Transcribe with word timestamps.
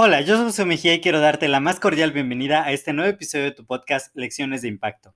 Hola, 0.00 0.20
yo 0.20 0.36
soy 0.36 0.44
José 0.44 0.64
Mejía 0.64 0.94
y 0.94 1.00
quiero 1.00 1.18
darte 1.18 1.48
la 1.48 1.58
más 1.58 1.80
cordial 1.80 2.12
bienvenida 2.12 2.62
a 2.62 2.70
este 2.70 2.92
nuevo 2.92 3.10
episodio 3.10 3.46
de 3.46 3.50
tu 3.50 3.66
podcast 3.66 4.14
Lecciones 4.14 4.62
de 4.62 4.68
Impacto. 4.68 5.12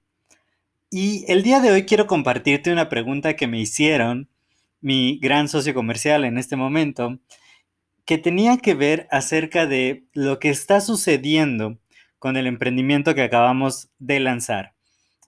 Y 0.91 1.25
el 1.29 1.45
día 1.45 1.61
de 1.61 1.71
hoy 1.71 1.87
quiero 1.87 2.09
compartirte 2.09 2.73
una 2.73 2.89
pregunta 2.89 3.37
que 3.37 3.47
me 3.47 3.61
hicieron 3.61 4.29
mi 4.81 5.19
gran 5.21 5.49
socio 5.49 5.73
comercial 5.73 6.25
en 6.25 6.37
este 6.37 6.57
momento, 6.57 7.21
que 8.05 8.19
tenía 8.19 8.59
que 8.59 8.75
ver 8.75 9.07
acerca 9.13 9.67
de 9.67 10.05
lo 10.15 10.41
que 10.41 10.51
está 10.51 10.81
sucediendo 10.81 11.79
con 12.19 12.37
el 12.37 12.49
emprendimiento 12.49 13.15
que 13.15 13.23
acabamos 13.23 13.89
de 14.01 14.19
lanzar. 14.19 14.75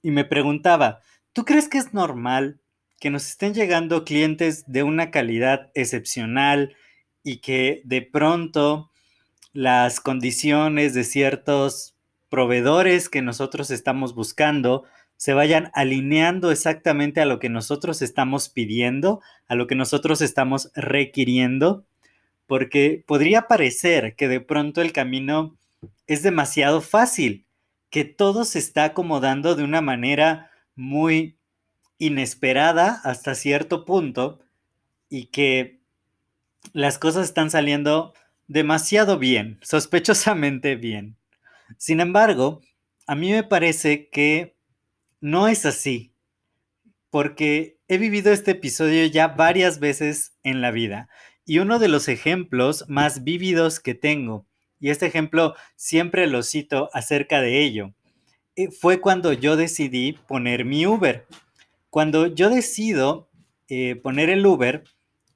Y 0.02 0.10
me 0.10 0.24
preguntaba, 0.24 1.00
¿tú 1.32 1.44
crees 1.44 1.68
que 1.68 1.78
es 1.78 1.94
normal 1.94 2.60
que 3.00 3.10
nos 3.10 3.28
estén 3.28 3.54
llegando 3.54 4.04
clientes 4.04 4.64
de 4.66 4.82
una 4.82 5.10
calidad 5.10 5.70
excepcional 5.74 6.76
y 7.22 7.38
que 7.38 7.82
de 7.84 8.02
pronto 8.02 8.90
las 9.52 10.00
condiciones 10.00 10.94
de 10.94 11.04
ciertos 11.04 11.94
proveedores 12.28 13.08
que 13.08 13.22
nosotros 13.22 13.70
estamos 13.70 14.14
buscando 14.14 14.84
se 15.16 15.32
vayan 15.32 15.70
alineando 15.74 16.50
exactamente 16.50 17.20
a 17.20 17.24
lo 17.24 17.38
que 17.38 17.48
nosotros 17.48 18.02
estamos 18.02 18.48
pidiendo, 18.48 19.20
a 19.46 19.54
lo 19.54 19.66
que 19.66 19.76
nosotros 19.76 20.20
estamos 20.20 20.70
requiriendo, 20.74 21.84
porque 22.46 23.02
podría 23.06 23.42
parecer 23.46 24.16
que 24.16 24.28
de 24.28 24.40
pronto 24.40 24.82
el 24.82 24.92
camino 24.92 25.56
es 26.06 26.22
demasiado 26.22 26.80
fácil, 26.80 27.46
que 27.90 28.04
todo 28.04 28.44
se 28.44 28.58
está 28.58 28.84
acomodando 28.84 29.54
de 29.54 29.62
una 29.62 29.80
manera 29.80 30.50
muy 30.74 31.36
inesperada 31.98 33.00
hasta 33.04 33.34
cierto 33.34 33.84
punto 33.84 34.40
y 35.08 35.26
que 35.26 35.80
las 36.72 36.98
cosas 36.98 37.26
están 37.26 37.50
saliendo 37.50 38.14
demasiado 38.48 39.18
bien, 39.18 39.58
sospechosamente 39.62 40.76
bien. 40.76 41.16
Sin 41.78 42.00
embargo, 42.00 42.60
a 43.06 43.14
mí 43.14 43.30
me 43.32 43.44
parece 43.44 44.08
que 44.08 44.56
no 45.20 45.48
es 45.48 45.66
así, 45.66 46.12
porque 47.10 47.78
he 47.88 47.98
vivido 47.98 48.32
este 48.32 48.52
episodio 48.52 49.06
ya 49.06 49.28
varias 49.28 49.78
veces 49.78 50.34
en 50.42 50.60
la 50.60 50.70
vida 50.70 51.08
y 51.46 51.58
uno 51.58 51.78
de 51.78 51.88
los 51.88 52.08
ejemplos 52.08 52.84
más 52.88 53.24
vívidos 53.24 53.80
que 53.80 53.94
tengo, 53.94 54.46
y 54.80 54.90
este 54.90 55.06
ejemplo 55.06 55.54
siempre 55.76 56.26
lo 56.26 56.42
cito 56.42 56.90
acerca 56.92 57.40
de 57.40 57.62
ello, 57.62 57.94
eh, 58.56 58.70
fue 58.70 59.00
cuando 59.00 59.32
yo 59.32 59.56
decidí 59.56 60.12
poner 60.26 60.64
mi 60.64 60.86
Uber. 60.86 61.26
Cuando 61.94 62.26
yo 62.26 62.50
decido 62.50 63.30
eh, 63.68 63.94
poner 63.94 64.28
el 64.28 64.44
Uber, 64.44 64.82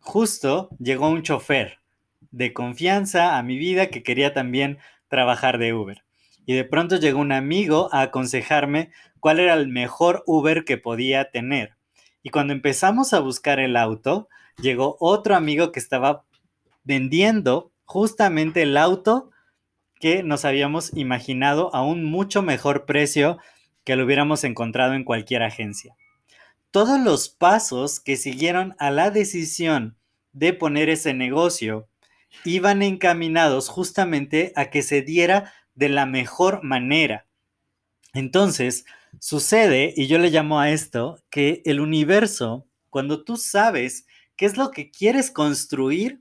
justo 0.01 0.71
llegó 0.81 1.09
un 1.09 1.23
chofer 1.23 1.79
de 2.33 2.53
confianza 2.53 3.39
a 3.39 3.45
mi 3.45 3.57
vida 3.57 3.91
que 3.91 4.03
quería 4.03 4.35
también 4.35 4.79
trabajar 5.07 5.59
de 5.59 5.73
Uber. 5.73 6.03
Y 6.47 6.55
de 6.55 6.65
pronto 6.65 6.97
llegó 6.97 7.21
un 7.21 7.31
amigo 7.31 7.89
a 7.93 8.01
aconsejarme 8.01 8.91
cuál 9.21 9.39
era 9.39 9.55
el 9.55 9.69
mejor 9.69 10.25
Uber 10.27 10.65
que 10.65 10.79
podía 10.79 11.31
tener. 11.31 11.77
Y 12.25 12.31
cuando 12.31 12.55
empezamos 12.55 13.13
a 13.15 13.21
buscar 13.21 13.61
el 13.61 13.77
auto, 13.77 14.29
llegó 14.61 14.97
otro 14.99 15.37
amigo 15.37 15.71
que 15.71 15.79
estaba 15.79 16.25
vendiendo 16.83 17.71
justamente 17.85 18.63
el 18.63 18.77
auto 18.77 19.31
que 20.01 20.25
nos 20.25 20.45
habíamos 20.45 20.93
imaginado 20.97 21.73
a 21.73 21.83
un 21.85 22.05
mucho 22.05 22.43
mejor 22.43 22.85
precio 22.85 23.39
que 23.85 23.95
lo 23.95 24.05
hubiéramos 24.05 24.43
encontrado 24.43 24.95
en 24.95 25.05
cualquier 25.05 25.45
agencia. 25.45 25.95
Todos 26.71 27.01
los 27.01 27.31
pasos 27.31 27.99
que 27.99 28.17
siguieron 28.17 28.77
a 28.79 28.91
la 28.91 29.11
decisión 29.11 29.97
de 30.33 30.53
poner 30.53 30.91
ese 30.91 31.15
negocio 31.15 31.89
iban 32.45 32.83
encaminados 32.83 33.69
justamente 33.69 34.53
a 34.55 34.69
que 34.69 34.83
se 34.83 35.01
diera 35.01 35.53
de 35.75 35.89
la 35.89 36.05
mejor 36.05 36.63
manera. 36.63 37.27
Entonces, 38.13 38.85
sucede, 39.19 39.95
y 39.97 40.09
yo 40.09 40.19
le 40.19 40.31
llamo 40.31 40.61
a 40.61 40.71
esto, 40.71 41.23
que 41.31 41.63
el 41.65 41.81
universo, 41.81 42.67
cuando 42.91 43.25
tú 43.25 43.37
sabes 43.37 44.07
qué 44.37 44.45
es 44.45 44.59
lo 44.59 44.71
que 44.71 44.91
quieres 44.91 45.31
construir, 45.31 46.21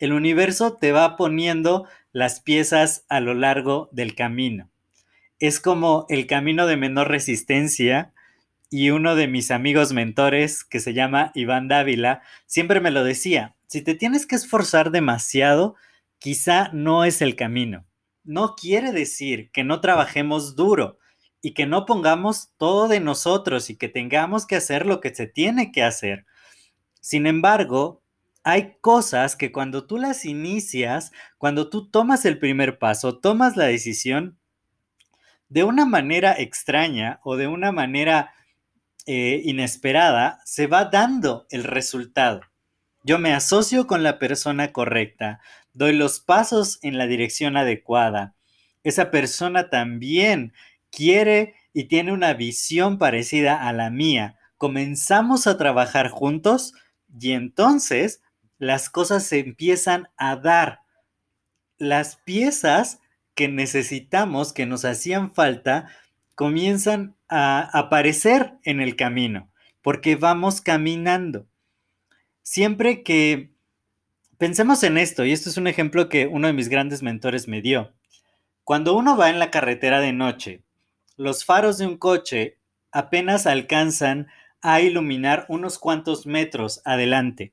el 0.00 0.12
universo 0.12 0.78
te 0.78 0.92
va 0.92 1.16
poniendo 1.16 1.86
las 2.10 2.40
piezas 2.40 3.04
a 3.08 3.20
lo 3.20 3.34
largo 3.34 3.88
del 3.92 4.16
camino. 4.16 4.68
Es 5.38 5.60
como 5.60 6.06
el 6.08 6.26
camino 6.26 6.66
de 6.66 6.76
menor 6.76 7.08
resistencia 7.08 8.12
y 8.70 8.90
uno 8.90 9.16
de 9.16 9.26
mis 9.26 9.50
amigos 9.50 9.92
mentores, 9.92 10.62
que 10.64 10.78
se 10.78 10.94
llama 10.94 11.32
Iván 11.34 11.66
Dávila, 11.66 12.22
siempre 12.46 12.80
me 12.80 12.92
lo 12.92 13.02
decía, 13.02 13.56
si 13.66 13.82
te 13.82 13.96
tienes 13.96 14.26
que 14.26 14.36
esforzar 14.36 14.92
demasiado, 14.92 15.74
quizá 16.18 16.70
no 16.72 17.04
es 17.04 17.20
el 17.20 17.34
camino. 17.34 17.84
No 18.22 18.54
quiere 18.54 18.92
decir 18.92 19.50
que 19.50 19.64
no 19.64 19.80
trabajemos 19.80 20.54
duro 20.54 20.98
y 21.42 21.52
que 21.52 21.66
no 21.66 21.84
pongamos 21.84 22.50
todo 22.58 22.86
de 22.86 23.00
nosotros 23.00 23.70
y 23.70 23.76
que 23.76 23.88
tengamos 23.88 24.46
que 24.46 24.56
hacer 24.56 24.86
lo 24.86 25.00
que 25.00 25.12
se 25.12 25.26
tiene 25.26 25.72
que 25.72 25.82
hacer. 25.82 26.26
Sin 27.00 27.26
embargo, 27.26 28.02
hay 28.44 28.76
cosas 28.80 29.34
que 29.34 29.50
cuando 29.50 29.86
tú 29.86 29.98
las 29.98 30.24
inicias, 30.24 31.10
cuando 31.38 31.70
tú 31.70 31.90
tomas 31.90 32.24
el 32.24 32.38
primer 32.38 32.78
paso, 32.78 33.18
tomas 33.18 33.56
la 33.56 33.64
decisión, 33.64 34.38
de 35.48 35.64
una 35.64 35.84
manera 35.84 36.32
extraña 36.38 37.18
o 37.24 37.36
de 37.36 37.48
una 37.48 37.72
manera 37.72 38.32
eh, 39.12 39.42
inesperada, 39.44 40.40
se 40.44 40.68
va 40.68 40.84
dando 40.84 41.44
el 41.50 41.64
resultado. 41.64 42.42
Yo 43.02 43.18
me 43.18 43.32
asocio 43.32 43.88
con 43.88 44.04
la 44.04 44.20
persona 44.20 44.72
correcta, 44.72 45.40
doy 45.72 45.94
los 45.94 46.20
pasos 46.20 46.78
en 46.82 46.96
la 46.96 47.08
dirección 47.08 47.56
adecuada. 47.56 48.36
Esa 48.84 49.10
persona 49.10 49.68
también 49.68 50.52
quiere 50.92 51.56
y 51.72 51.86
tiene 51.88 52.12
una 52.12 52.34
visión 52.34 52.98
parecida 52.98 53.66
a 53.66 53.72
la 53.72 53.90
mía. 53.90 54.38
Comenzamos 54.58 55.48
a 55.48 55.58
trabajar 55.58 56.10
juntos 56.10 56.74
y 57.20 57.32
entonces 57.32 58.22
las 58.58 58.90
cosas 58.90 59.24
se 59.24 59.40
empiezan 59.40 60.08
a 60.16 60.36
dar. 60.36 60.82
Las 61.78 62.14
piezas 62.14 63.00
que 63.34 63.48
necesitamos, 63.48 64.52
que 64.52 64.66
nos 64.66 64.84
hacían 64.84 65.34
falta, 65.34 65.88
comienzan 66.36 67.16
a 67.30 67.60
aparecer 67.72 68.54
en 68.64 68.80
el 68.80 68.96
camino, 68.96 69.50
porque 69.80 70.16
vamos 70.16 70.60
caminando 70.60 71.46
siempre 72.42 73.04
que 73.04 73.52
pensemos 74.36 74.82
en 74.82 74.98
esto, 74.98 75.24
y 75.24 75.32
esto 75.32 75.48
es 75.48 75.56
un 75.56 75.68
ejemplo 75.68 76.08
que 76.08 76.26
uno 76.26 76.48
de 76.48 76.52
mis 76.52 76.68
grandes 76.68 77.00
mentores 77.00 77.46
me 77.46 77.62
dio. 77.62 77.92
Cuando 78.64 78.96
uno 78.96 79.16
va 79.16 79.30
en 79.30 79.38
la 79.38 79.50
carretera 79.50 80.00
de 80.00 80.12
noche, 80.12 80.62
los 81.16 81.44
faros 81.44 81.78
de 81.78 81.86
un 81.86 81.96
coche 81.96 82.58
apenas 82.90 83.46
alcanzan 83.46 84.26
a 84.62 84.80
iluminar 84.80 85.46
unos 85.48 85.78
cuantos 85.78 86.26
metros 86.26 86.82
adelante. 86.84 87.52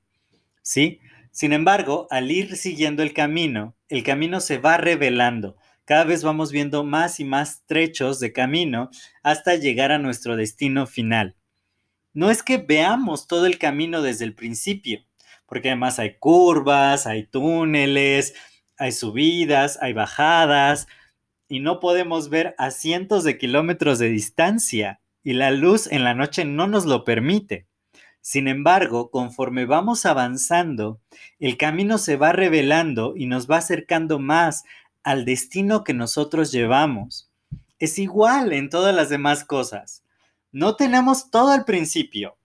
¿Sí? 0.62 1.00
Sin 1.32 1.54
embargo, 1.54 2.08
al 2.10 2.32
ir 2.32 2.56
siguiendo 2.56 3.04
el 3.04 3.14
camino, 3.14 3.76
el 3.90 4.04
camino 4.04 4.40
se 4.40 4.58
va 4.58 4.78
revelando. 4.78 5.58
Cada 5.88 6.04
vez 6.04 6.24
vamos 6.24 6.52
viendo 6.52 6.84
más 6.84 7.20
y 7.20 7.26
más 7.26 7.64
trechos 7.66 8.20
de 8.20 8.32
camino 8.32 8.92
hasta 9.24 9.56
llegar 9.56 9.92
a 9.92 9.98
nuestro 9.98 10.36
destino 10.36 10.86
final 10.86 11.36
no 12.18 12.32
es 12.32 12.42
que 12.42 12.58
veamos 12.58 13.28
todo 13.28 13.46
el 13.46 13.60
camino 13.60 14.02
desde 14.02 14.26
el 14.26 14.34
principio, 14.34 15.06
porque 15.46 15.70
además 15.70 16.00
hay 16.00 16.16
curvas, 16.18 17.06
hay 17.06 17.28
túneles, 17.28 18.34
hay 18.76 18.92
subidas, 18.92 19.78
hay 19.84 19.94
bajadas, 19.94 20.88
y 21.48 21.60
no 21.60 21.80
podemos 21.80 22.30
ver 22.32 22.56
a 22.58 22.72
cientos 22.72 23.24
de 23.24 23.38
kilómetros 23.38 24.00
de 24.00 24.10
distancia, 24.10 25.00
y 25.24 25.34
la 25.34 25.52
luz 25.52 25.86
en 25.92 26.04
la 26.04 26.16
noche 26.16 26.44
no 26.44 26.66
nos 26.66 26.88
lo 26.88 27.04
permite. 27.04 27.68
Sin 28.20 28.48
embargo, 28.48 29.12
conforme 29.12 29.66
vamos 29.66 30.08
avanzando, 30.08 31.00
el 31.38 31.56
camino 31.56 32.00
se 32.00 32.18
va 32.18 32.32
revelando 32.32 33.14
y 33.16 33.28
nos 33.28 33.48
va 33.48 33.58
acercando 33.58 34.18
más 34.18 34.64
al 35.08 35.24
destino 35.24 35.86
que 35.86 35.94
nosotros 35.94 36.52
llevamos. 36.52 37.32
Es 37.80 37.98
igual 37.98 38.52
en 38.52 38.70
todas 38.70 38.94
las 38.94 39.08
demás 39.08 39.46
cosas. 39.46 40.04
No 40.52 40.76
tenemos 40.76 41.32
todo 41.32 41.52
al 41.52 41.64
principio. 41.64 42.38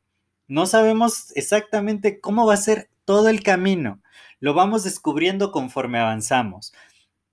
No 0.47 0.67
sabemos 0.67 1.33
exactamente 1.35 2.21
cómo 2.21 2.47
va 2.47 2.55
a 2.55 2.59
ser 2.59 2.89
todo 3.05 3.29
el 3.31 3.43
camino. 3.43 4.01
Lo 4.39 4.55
vamos 4.55 4.85
descubriendo 4.85 5.51
conforme 5.51 5.99
avanzamos. 5.99 6.73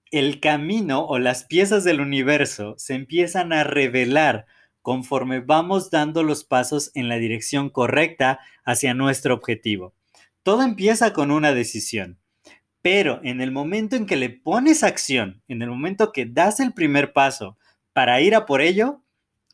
El 0.10 0.40
camino 0.40 1.06
o 1.06 1.20
las 1.20 1.44
piezas 1.44 1.84
del 1.84 2.02
universo 2.02 2.74
se 2.80 2.96
empiezan 2.96 3.54
a 3.54 3.64
revelar 3.64 4.48
conforme 4.82 5.42
vamos 5.42 5.92
dando 5.92 6.24
los 6.24 6.44
pasos 6.44 6.90
en 6.96 7.08
la 7.08 7.18
dirección 7.18 7.70
correcta 7.70 8.40
hacia 8.66 8.96
nuestro 8.96 9.36
objetivo. 9.36 9.94
Todo 10.42 10.64
empieza 10.64 11.14
con 11.14 11.30
una 11.30 11.54
decisión, 11.54 12.18
pero 12.82 13.20
en 13.24 13.42
el 13.42 13.52
momento 13.52 13.96
en 13.96 14.06
que 14.06 14.16
le 14.16 14.30
pones 14.30 14.84
acción, 14.84 15.42
en 15.48 15.62
el 15.62 15.70
momento 15.70 16.12
que 16.12 16.26
das 16.26 16.60
el 16.60 16.74
primer 16.74 17.14
paso 17.14 17.58
para 17.94 18.22
ir 18.22 18.36
a 18.36 18.46
por 18.46 18.62
ello, 18.62 19.04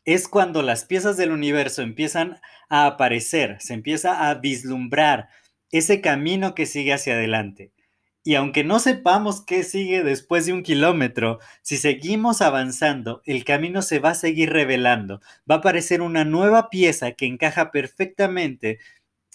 es 0.04 0.28
cuando 0.28 0.62
las 0.62 0.84
piezas 0.84 1.16
del 1.16 1.32
universo 1.32 1.82
empiezan 1.82 2.40
a 2.68 2.86
aparecer, 2.86 3.56
se 3.60 3.74
empieza 3.74 4.28
a 4.28 4.34
vislumbrar 4.34 5.28
ese 5.72 6.00
camino 6.00 6.54
que 6.54 6.66
sigue 6.66 6.92
hacia 6.92 7.14
adelante. 7.14 7.72
Y 8.22 8.34
aunque 8.34 8.64
no 8.64 8.80
sepamos 8.80 9.44
qué 9.44 9.62
sigue 9.62 10.02
después 10.02 10.46
de 10.46 10.52
un 10.52 10.64
kilómetro, 10.64 11.38
si 11.62 11.76
seguimos 11.76 12.42
avanzando, 12.42 13.22
el 13.24 13.44
camino 13.44 13.82
se 13.82 14.00
va 14.00 14.10
a 14.10 14.14
seguir 14.14 14.50
revelando. 14.52 15.20
Va 15.48 15.56
a 15.56 15.58
aparecer 15.58 16.02
una 16.02 16.24
nueva 16.24 16.68
pieza 16.68 17.12
que 17.12 17.26
encaja 17.26 17.70
perfectamente 17.70 18.80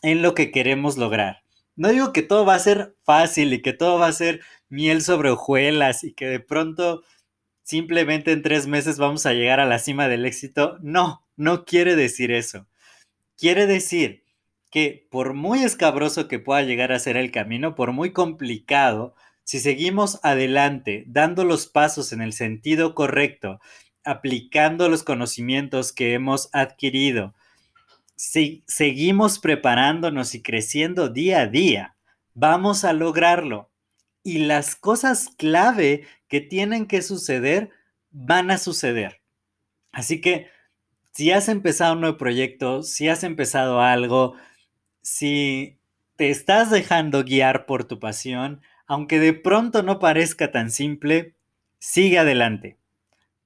en 0.01 0.21
lo 0.21 0.35
que 0.35 0.51
queremos 0.51 0.97
lograr. 0.97 1.40
No 1.75 1.89
digo 1.89 2.13
que 2.13 2.21
todo 2.21 2.45
va 2.45 2.55
a 2.55 2.59
ser 2.59 2.95
fácil 3.03 3.53
y 3.53 3.61
que 3.61 3.73
todo 3.73 3.99
va 3.99 4.07
a 4.07 4.13
ser 4.13 4.41
miel 4.69 5.01
sobre 5.01 5.29
hojuelas 5.31 6.03
y 6.03 6.13
que 6.13 6.27
de 6.27 6.39
pronto 6.39 7.03
simplemente 7.63 8.31
en 8.31 8.41
tres 8.41 8.67
meses 8.67 8.97
vamos 8.97 9.25
a 9.25 9.33
llegar 9.33 9.59
a 9.59 9.65
la 9.65 9.79
cima 9.79 10.07
del 10.07 10.25
éxito. 10.25 10.77
No, 10.81 11.25
no 11.35 11.65
quiere 11.65 11.95
decir 11.95 12.31
eso. 12.31 12.67
Quiere 13.37 13.67
decir 13.67 14.23
que 14.71 15.07
por 15.11 15.33
muy 15.33 15.63
escabroso 15.63 16.27
que 16.27 16.39
pueda 16.39 16.61
llegar 16.61 16.91
a 16.91 16.99
ser 16.99 17.17
el 17.17 17.31
camino, 17.31 17.75
por 17.75 17.91
muy 17.91 18.11
complicado, 18.13 19.15
si 19.43 19.59
seguimos 19.59 20.19
adelante, 20.23 21.03
dando 21.07 21.43
los 21.43 21.67
pasos 21.67 22.13
en 22.13 22.21
el 22.21 22.33
sentido 22.33 22.95
correcto, 22.95 23.59
aplicando 24.03 24.87
los 24.89 25.03
conocimientos 25.03 25.91
que 25.91 26.13
hemos 26.13 26.49
adquirido, 26.53 27.33
si 28.23 28.63
seguimos 28.67 29.39
preparándonos 29.39 30.35
y 30.35 30.43
creciendo 30.43 31.09
día 31.09 31.41
a 31.41 31.47
día, 31.47 31.95
vamos 32.35 32.85
a 32.85 32.93
lograrlo. 32.93 33.71
Y 34.21 34.45
las 34.45 34.75
cosas 34.75 35.29
clave 35.39 36.05
que 36.27 36.39
tienen 36.39 36.85
que 36.85 37.01
suceder 37.01 37.71
van 38.11 38.51
a 38.51 38.59
suceder. 38.59 39.21
Así 39.91 40.21
que 40.21 40.49
si 41.11 41.31
has 41.31 41.49
empezado 41.49 41.95
un 41.95 42.01
nuevo 42.01 42.17
proyecto, 42.17 42.83
si 42.83 43.09
has 43.09 43.23
empezado 43.23 43.81
algo, 43.81 44.35
si 45.01 45.79
te 46.15 46.29
estás 46.29 46.69
dejando 46.69 47.23
guiar 47.23 47.65
por 47.65 47.85
tu 47.85 47.99
pasión, 47.99 48.61
aunque 48.85 49.19
de 49.19 49.33
pronto 49.33 49.81
no 49.81 49.97
parezca 49.97 50.51
tan 50.51 50.69
simple, 50.69 51.33
sigue 51.79 52.19
adelante. 52.19 52.77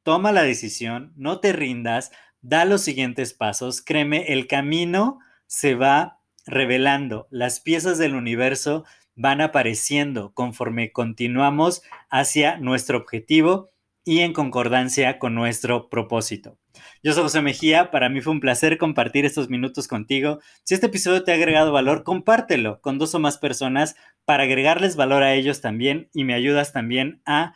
Toma 0.04 0.33
la 0.33 0.44
decisión, 0.44 1.13
no 1.16 1.39
te 1.39 1.54
rindas, 1.54 2.12
da 2.48 2.64
los 2.64 2.82
siguientes 2.82 3.34
pasos. 3.34 3.82
Créeme, 3.82 4.32
el 4.32 4.48
camino 4.48 5.20
se 5.48 5.74
va 5.74 6.20
revelando, 6.46 7.28
las 7.32 7.60
piezas 7.60 7.98
del 7.98 8.14
universo 8.14 8.86
van 9.16 9.42
apareciendo 9.42 10.32
conforme 10.34 10.92
continuamos 10.92 11.82
hacia 12.10 12.58
nuestro 12.58 13.00
objetivo 13.00 13.72
y 14.04 14.20
en 14.20 14.34
concordancia 14.34 15.18
con 15.18 15.34
nuestro 15.34 15.90
propósito. 15.90 16.60
Yo 17.02 17.14
soy 17.14 17.24
José 17.24 17.42
Mejía, 17.42 17.90
para 17.90 18.10
mí 18.10 18.22
fue 18.22 18.34
un 18.34 18.40
placer 18.40 18.78
compartir 18.78 19.26
estos 19.26 19.50
minutos 19.50 19.88
contigo. 19.88 20.40
Si 20.64 20.76
este 20.76 20.86
episodio 20.88 21.24
te 21.24 21.32
ha 21.32 21.36
agregado 21.36 21.72
valor, 21.72 22.04
compártelo 22.04 22.80
con 22.82 23.00
dos 23.00 23.16
o 23.16 23.20
más 23.20 23.40
personas 23.40 23.96
para 24.26 24.44
agregarles 24.44 24.96
valor 24.96 25.24
a 25.24 25.34
ellos 25.34 25.62
también 25.62 26.10
y 26.14 26.26
me 26.26 26.36
ayudas 26.36 26.74
también 26.74 27.22
a 27.26 27.56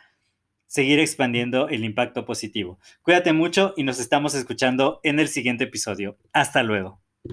seguir 0.70 1.00
expandiendo 1.00 1.68
el 1.68 1.84
impacto 1.84 2.24
positivo. 2.24 2.78
Cuídate 3.02 3.32
mucho 3.32 3.74
y 3.76 3.82
nos 3.82 3.98
estamos 3.98 4.36
escuchando 4.36 5.00
en 5.02 5.18
el 5.18 5.26
siguiente 5.26 5.64
episodio. 5.64 6.16
Hasta 6.32 6.62
luego. 6.62 6.99